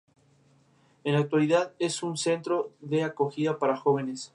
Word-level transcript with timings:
En 1.03 1.13
la 1.13 1.19
actualidad 1.19 1.75
es 1.77 2.01
un 2.01 2.17
centro 2.17 2.71
de 2.79 3.03
acogida 3.03 3.59
para 3.59 3.77
jóvenes. 3.77 4.29